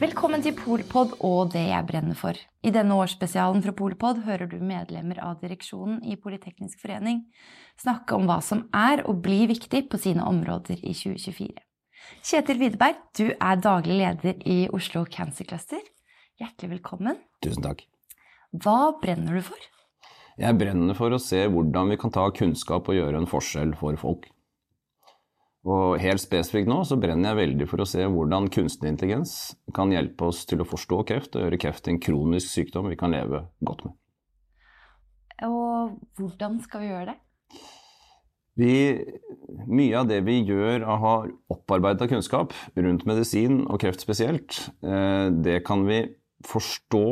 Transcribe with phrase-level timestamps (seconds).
[0.00, 2.32] Velkommen til Polpod og det jeg brenner for.
[2.64, 7.18] I denne årsspesialen fra Polpod hører du medlemmer av direksjonen i Politeknisk forening
[7.82, 11.52] snakke om hva som er og blir viktig på sine områder i 2024.
[12.24, 15.84] Kjetil Widerberg, du er daglig leder i Oslo Cancer Cluster.
[16.40, 17.20] Hjertelig velkommen.
[17.44, 17.84] Tusen takk.
[18.56, 19.70] Hva brenner du for?
[20.40, 24.00] Jeg brenner for å se hvordan vi kan ta kunnskap og gjøre en forskjell for
[24.00, 24.24] folk.
[25.68, 29.34] Og helt spesifikt nå så brenner jeg veldig for å se hvordan kunstig intelligens
[29.76, 33.12] kan hjelpe oss til å forstå kreft og gjøre kreft en kronisk sykdom vi kan
[33.12, 33.98] leve godt med.
[35.44, 37.18] Og hvordan skal vi gjøre det?
[38.60, 38.72] Vi,
[39.68, 45.28] mye av det vi gjør og har opparbeidet kunnskap rundt medisin og kreft spesielt, eh,
[45.32, 46.02] det kan vi
[46.48, 47.06] forstå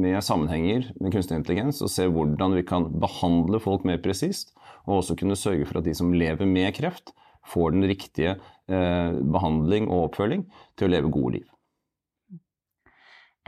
[0.00, 4.54] med sammenhenger med kunstig intelligens og se hvordan vi kan behandle folk mer presist,
[4.88, 7.12] og også kunne sørge for at de som lever med kreft,
[7.48, 8.36] får den riktige
[8.68, 10.44] eh, behandling og oppfølging
[10.76, 11.48] til å leve gode liv.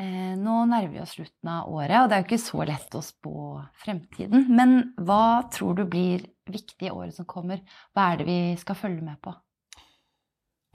[0.01, 2.95] Eh, nå nærmer vi oss slutten av året, og det er jo ikke så lett
[2.97, 3.37] å spå
[3.85, 4.49] fremtiden.
[4.49, 7.61] Men hva tror du blir viktig i året som kommer?
[7.93, 9.35] Hva er det vi skal følge med på?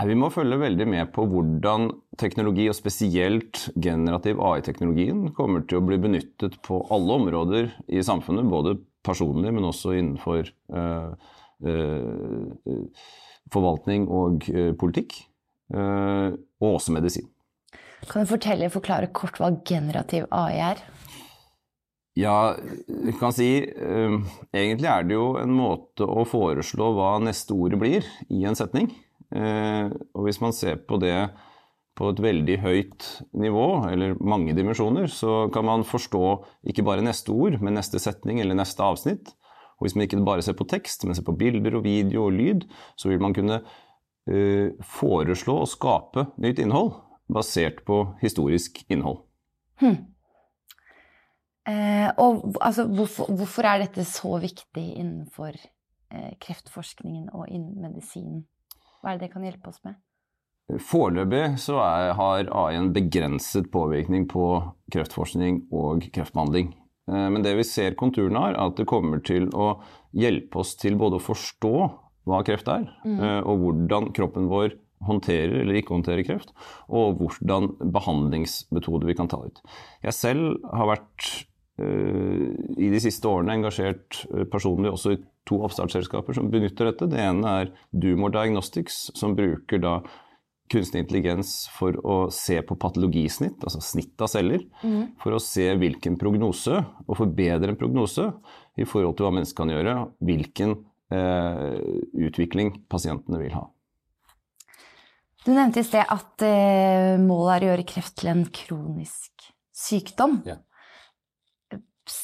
[0.05, 1.87] Vi må følge veldig med på hvordan
[2.21, 8.45] teknologi, og spesielt generativ AI-teknologien, kommer til å bli benyttet på alle områder i samfunnet.
[8.45, 8.75] Både
[9.07, 11.17] personlig, men også innenfor uh,
[13.51, 15.15] forvaltning og uh, politikk.
[15.67, 17.25] og også medisin.
[18.07, 20.83] Kan du fortelle, forklare kort hva generativ AI er?
[22.15, 22.55] Ja,
[22.87, 28.07] du kan si Egentlig er det jo en måte å foreslå hva neste ordet blir
[28.31, 28.87] i en setning.
[29.35, 31.29] Eh, og hvis man ser på det
[31.97, 33.05] på et veldig høyt
[33.41, 36.23] nivå, eller mange dimensjoner, så kan man forstå
[36.69, 39.33] ikke bare neste ord, men neste setning eller neste avsnitt.
[39.77, 42.37] Og hvis man ikke bare ser på tekst, men ser på bilder og video og
[42.37, 42.65] lyd,
[42.97, 46.95] så vil man kunne uh, foreslå og skape nytt innhold
[47.33, 49.21] basert på historisk innhold.
[49.81, 50.07] Hmm.
[51.67, 58.45] Eh, og altså, hvorfor, hvorfor, er dette så viktig innenfor eh, kreftforskningen og innen medisinen?
[59.01, 59.99] Hva er det det kan hjelpe oss med?
[60.83, 64.47] Foreløpig så er, har AI en begrenset påvirkning på
[64.91, 66.73] kreftforskning og kreftbehandling.
[67.07, 69.75] Eh, men det vi ser konturene av, er at det kommer til å
[70.17, 71.73] hjelpe oss til både å forstå
[72.27, 73.17] hva kreft er, mm.
[73.17, 74.75] Eh, og hvordan kroppen vår
[75.07, 76.55] håndterer eller ikke håndterer kreft,
[76.89, 79.61] og hvordan behandlingsmetoder vi kan ta ut.
[80.03, 81.27] Jeg selv har vært
[81.77, 82.47] uh,
[82.81, 87.11] i de siste årene engasjert personlig også i to oppstartsselskaper som benytter dette.
[87.13, 89.99] Det ene er Dumor Diagnostics, som bruker da
[90.71, 95.17] kunstig intelligens for å se på patologisnitt, altså snitt av celler, mm.
[95.21, 98.29] for å se hvilken prognose, og forbedre en prognose
[98.77, 99.95] i forhold til hva mennesket kan gjøre,
[100.27, 100.75] hvilken
[101.13, 101.73] eh,
[102.27, 103.65] utvikling pasientene vil ha.
[105.45, 110.41] Du nevnte i sted at eh, målet er å gjøre kreft til en kronisk sykdom.
[110.47, 110.59] Ja.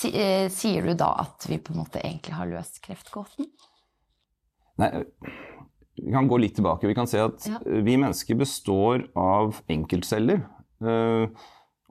[0.10, 3.48] Eh, sier du da at vi på en måte egentlig har løst kreftgåten?
[4.82, 4.90] Nei,
[5.96, 6.90] vi kan gå litt tilbake.
[6.90, 7.60] Vi kan se at ja.
[7.64, 10.42] vi mennesker består av enkeltceller.
[10.84, 11.44] Eh,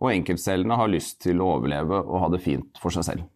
[0.03, 3.29] og enkeltcellene har lyst til å overleve og ha det fint for seg selv.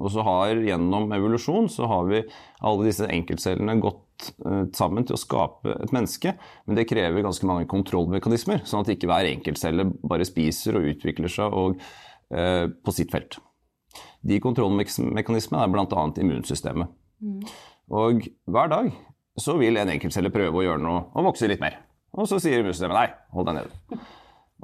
[0.00, 2.22] Og så har gjennom evolusjon så har vi
[2.66, 6.34] alle disse enkeltcellene gått eh, sammen til å skape et menneske.
[6.66, 11.30] Men det krever ganske mange kontrollmekanismer, sånn at ikke hver enkeltcelle bare spiser og utvikler
[11.30, 11.78] seg og,
[12.34, 13.38] eh, på sitt felt.
[14.24, 16.04] De kontrollmekanismene er bl.a.
[16.24, 16.90] immunsystemet.
[17.22, 17.42] Mm.
[17.94, 18.94] Og hver dag
[19.40, 21.80] så vil en enkeltcelle prøve å gjøre noe og vokse litt mer.
[22.14, 23.98] Og så sier immunsystemet nei, hold deg nede.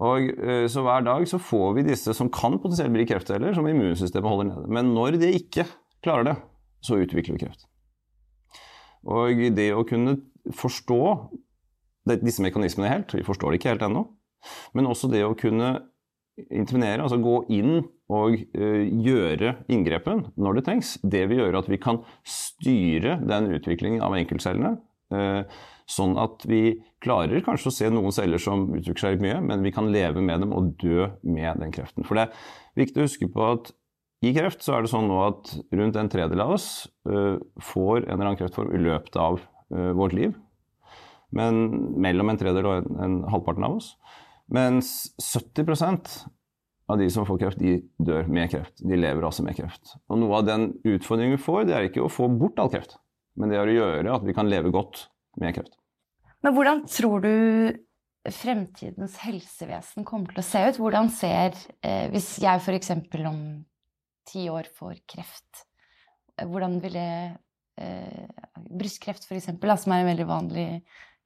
[0.01, 3.67] Og eh, Så hver dag så får vi disse som kan potensielt bli kreftceller, som
[3.69, 4.71] immunsystemet holder nede.
[4.71, 5.67] Men når de ikke
[6.05, 6.37] klarer det,
[6.87, 7.67] så utvikler vi kreft.
[9.11, 10.19] Og det å kunne
[10.57, 11.03] forstå
[12.21, 14.07] disse mekanismene helt, vi forstår det ikke helt ennå,
[14.77, 15.75] men også det å kunne
[16.49, 21.69] intervenere, altså gå inn og uh, gjøre inngrepen når det trengs, det vil gjøre at
[21.71, 24.77] vi kan styre den utviklingen av enkeltcellene.
[25.11, 25.43] Uh,
[25.91, 29.73] sånn at vi klarer kanskje å se noen celler som utvikler seg mye, men vi
[29.75, 32.07] kan leve med dem og dø med den kreften.
[32.07, 33.73] For det er viktig å huske på at
[34.27, 36.69] i kreft så er det sånn nå at rundt en tredjedel av oss
[37.09, 37.41] uh,
[37.73, 40.33] får en eller annen kreftform i løpet av vårt liv.
[41.31, 41.61] Men
[42.03, 43.93] mellom en tredjedel og en, en halvparten av oss.
[44.51, 45.63] Mens 70
[46.91, 48.81] av de som får kreft, de dør med kreft.
[48.83, 49.95] De lever altså med kreft.
[50.11, 52.99] Og noe av den utfordringen vi får, det er ikke å få bort all kreft,
[53.39, 55.07] men det er å gjøre at vi kan leve godt
[55.41, 55.77] med kreft.
[56.45, 57.35] Men hvordan tror du
[58.31, 60.81] fremtidens helsevesen kommer til å se ut?
[60.81, 62.93] Hvordan ser eh, Hvis jeg f.eks.
[63.29, 63.41] om
[64.29, 65.65] ti år får kreft,
[66.37, 67.15] eh, hvordan vil det
[67.81, 68.27] eh,
[68.71, 70.69] Brystkreft f.eks., som er en veldig vanlig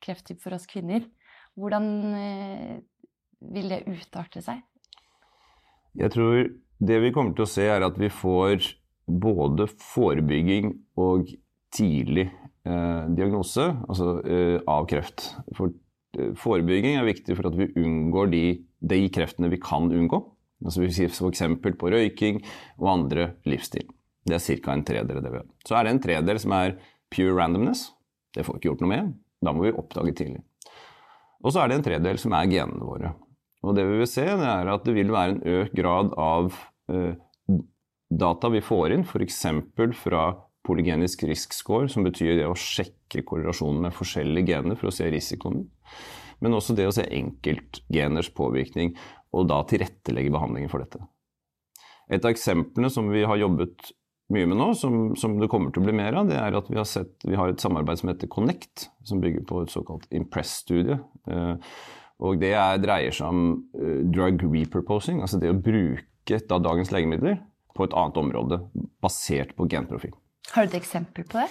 [0.05, 1.07] krefttype for oss kvinner.
[1.59, 1.89] Hvordan
[2.19, 2.77] eh,
[3.55, 4.63] vil det utarte seg?
[5.99, 6.49] Jeg tror
[6.85, 8.73] det vi kommer til å se, er at vi får
[9.07, 11.31] både forebygging og
[11.75, 15.31] tidlig eh, diagnose altså, eh, av kreft.
[15.57, 15.73] For
[16.19, 18.45] eh, forebygging er viktig for at vi unngår de,
[18.81, 20.23] de kreftene vi kan unngå.
[20.65, 21.45] Altså F.eks.
[21.61, 22.41] på røyking
[22.81, 23.87] og andre livsstil.
[24.25, 24.73] Det er ca.
[24.73, 25.49] en tredel det vi har.
[25.69, 26.79] Så er det en tredel som er
[27.13, 27.91] pure randomness.
[28.35, 29.13] Det får vi ikke gjort noe med.
[29.45, 30.41] Da må vi oppdage tidlig.
[31.45, 33.13] Og så er det en tredel som er genene våre.
[33.65, 36.53] Og det vi vil se, det er at det vil være en økt grad av
[36.93, 37.15] eh,
[38.13, 39.41] data vi får inn, f.eks.
[40.03, 40.27] fra
[40.65, 45.09] polygenisk risk score, som betyr det å sjekke korrelasjonen med forskjellige gener for å se
[45.13, 45.67] risikoen.
[46.45, 48.95] Men også det å se enkeltgeners påvirkning,
[49.35, 51.03] og da tilrettelegge behandlingen for dette.
[52.13, 53.93] Et av eksemplene som vi har jobbet
[54.33, 56.71] mye med nå, som, som, det kommer til å bli mer av, det er at
[56.71, 60.07] vi har, sett, vi har et samarbeid som heter Connect, som bygger på et såkalt
[60.17, 60.97] Impress-studie.
[61.29, 61.77] Eh,
[62.25, 63.45] og det er, dreier seg om
[63.77, 67.39] uh, drug repurposing, altså det å bruke da, dagens legemidler
[67.77, 68.61] på et annet område,
[69.03, 70.15] basert på genprofil.
[70.55, 71.49] Har du et eksempel på det?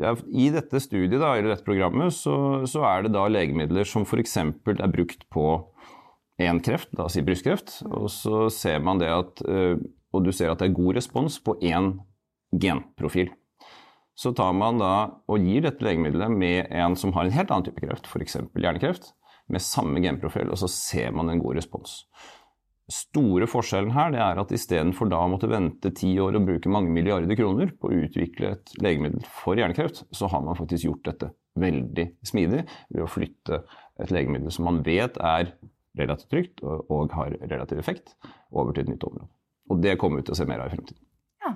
[0.00, 4.06] Ja, I dette studiet, da, eller dette programmet, så, så er det da legemidler som
[4.08, 4.38] f.eks.
[4.40, 5.46] er brukt på
[6.42, 9.76] én kreft, da si brystkreft, og så ser man det at uh,
[10.12, 11.94] og du ser at det er god respons på én
[12.52, 13.32] genprofil.
[14.18, 14.94] Så tar man da
[15.30, 18.36] og gir dette legemiddelet med en som har en helt annen type kreft, f.eks.
[18.52, 19.12] hjernekreft,
[19.52, 22.00] med samme genprofil, og så ser man en god respons.
[22.92, 26.90] Store forskjellen her er at istedenfor da å måtte vente ti år og bruke mange
[26.92, 31.30] milliarder kroner på å utvikle et legemiddel for hjernekreft, så har man faktisk gjort dette
[31.62, 33.62] veldig smidig ved å flytte
[34.02, 35.54] et legemiddel som man vet er
[35.98, 38.14] relativt trygt og har relativ effekt,
[38.50, 39.28] over til et nytt område.
[39.70, 41.02] Og det kommer vi til å se mer av i fremtiden.
[41.44, 41.52] Ja.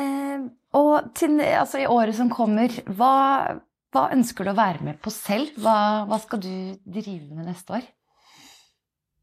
[0.00, 0.46] Eh,
[0.76, 3.60] og til, altså, i året som kommer, hva,
[3.96, 5.54] hva, ønsker du å være med på selv?
[5.62, 6.52] Hva, hva, skal du
[6.84, 7.88] drive med neste år?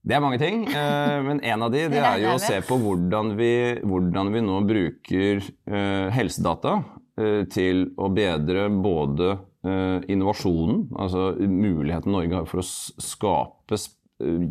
[0.03, 2.77] Det er mange ting, eh, men en av de det er jo å se på
[2.81, 3.53] hvordan vi,
[3.87, 6.77] hvordan vi nå bruker eh, helsedata
[7.19, 13.77] eh, til å bedre både innovasjonen, altså muligheten Norge har for å skape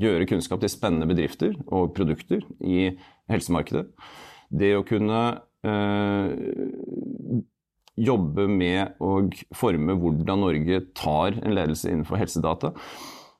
[0.01, 2.87] gjøre kunnskap til spennende bedrifter og produkter i
[3.29, 3.83] helsemarkedet.
[4.49, 5.21] Det å kunne
[8.01, 9.19] jobbe med å
[9.57, 12.73] forme hvordan Norge tar en ledelse innenfor helsedata.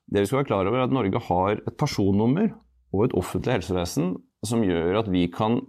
[0.07, 2.51] Det vi skal være klar over er at Norge har et personnummer
[2.93, 5.61] og et offentlig helsevesen som gjør at vi kan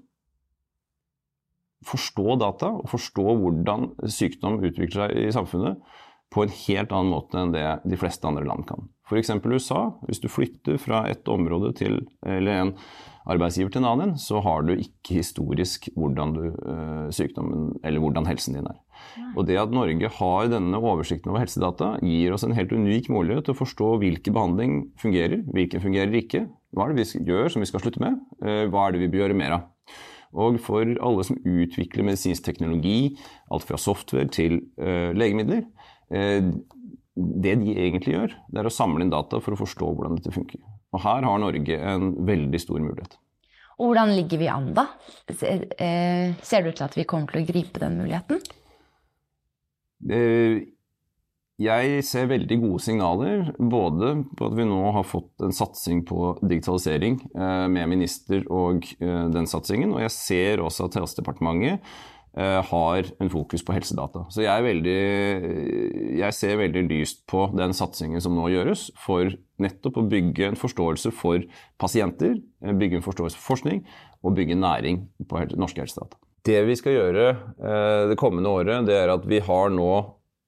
[1.87, 5.79] forstå data og forstå hvordan sykdom utvikler seg i samfunnet
[6.33, 8.87] på en helt annen måte enn det de fleste andre land kan.
[9.09, 9.33] F.eks.
[9.43, 9.81] USA.
[10.07, 12.71] Hvis du flytter fra et område til eller en
[13.29, 18.27] arbeidsgiver til en annen, så har du ikke historisk hvordan du, uh, sykdommen eller hvordan
[18.27, 18.79] helsen din er.
[19.37, 23.47] Og det at Norge har denne oversikten over helsedata, gir oss en helt unik mulighet
[23.47, 26.45] til å forstå hvilken behandling fungerer, hvilken fungerer ikke.
[26.73, 28.19] Hva er det vi gjør som vi skal slutte med?
[28.43, 29.69] Uh, hva er det vi bør gjøre mer av?
[30.33, 33.13] Og for alle som utvikler medisinsk teknologi,
[33.53, 35.67] alt fra software til uh, legemidler,
[37.15, 40.33] det de egentlig gjør, det er å samle inn data for å forstå hvordan dette
[40.33, 40.61] funker.
[40.93, 43.17] Og her har Norge en veldig stor mulighet.
[43.81, 44.87] Og hvordan ligger vi an, da?
[45.29, 48.41] Eh, ser det ut til at vi kommer til å gripe den muligheten?
[51.63, 56.33] Jeg ser veldig gode signaler, både på at vi nå har fått en satsing på
[56.41, 62.22] digitalisering eh, med minister og eh, den satsingen, og jeg ser også at Helsedepartementet Eh,
[62.33, 64.23] har en fokus på helsedata.
[64.33, 65.01] Så jeg, veldig,
[66.17, 69.29] jeg, ser veldig lyst på den satsingen som nå gjøres, for
[69.61, 71.45] nettopp å bygge en forståelse for
[71.81, 73.83] pasienter, eh, bygge en forståelse for forskning
[74.23, 76.17] og bygge næring på norske helsedata.
[76.43, 79.93] Det vi skal gjøre eh, det kommende året, det er at vi har nå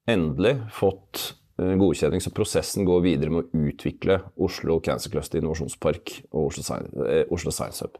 [0.10, 6.50] endelig fått godkjenning, så prosessen går videre med å utvikle Oslo Cancer Cluster Innovasjonspark og
[6.52, 7.96] Oslo Science Hub.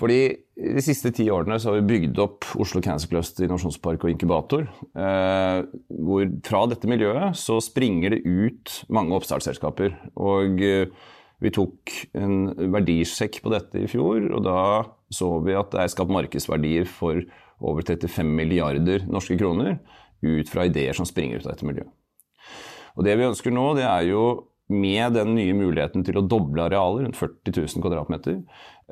[0.00, 0.22] Fordi
[0.62, 4.66] De siste ti årene så har vi bygd opp Oslo Cancer Cluster innovasjonspark og inkubator.
[4.94, 9.96] Eh, hvor fra dette miljøet så springer det ut mange oppstartsselskaper.
[10.22, 10.92] Og eh,
[11.42, 14.60] vi tok en verdisjekk på dette i fjor, og da
[15.12, 17.18] så vi at det er skapt markedsverdier for
[17.62, 19.80] over 35 milliarder norske kroner
[20.22, 21.90] ut fra ideer som springer ut av dette miljøet.
[22.92, 24.24] Og det vi ønsker nå, det er jo
[24.72, 28.38] med den nye muligheten til å doble arealer, rundt 40 000 kvadratmeter,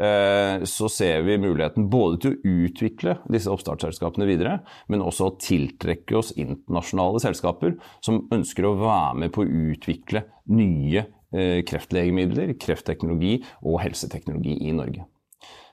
[0.01, 4.59] eh, så ser vi muligheten både til å utvikle disse oppstartsselskapene videre,
[4.93, 10.27] men også å tiltrekke oss internasjonale selskaper som ønsker å være med på å utvikle
[10.53, 15.09] nye eh, kreftlegemidler, kreftteknologi og helseteknologi i Norge.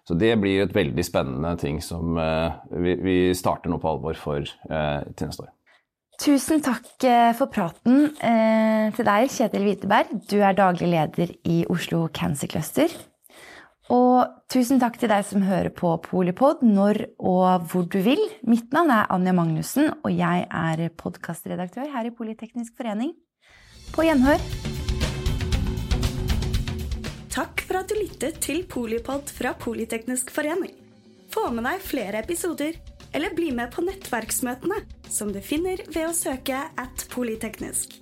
[0.07, 5.27] Så det blir et veldig spennende ting som vi starter nå på alvor for til
[5.27, 5.51] neste år.
[6.17, 10.09] Tusen takk eh, for praten eh, til deg, Kjetil Hviteberg.
[10.29, 12.91] Du er daglig leder i Oslo Cancer Cluster.
[13.93, 18.19] Og tusen takk til deg som hører på Polipod når og hvor du vil.
[18.47, 23.13] Mitt navn er Anja Magnussen, og jeg er podkastredaktør her i Politeknisk forening.
[23.95, 24.43] På gjenhør.
[27.31, 30.75] Takk for at du lyttet til Polipod fra Politeknisk forening.
[31.31, 32.75] Få med deg flere episoder
[33.15, 38.01] eller bli med på nettverksmøtene, som du finner ved å søke at polyteknisk,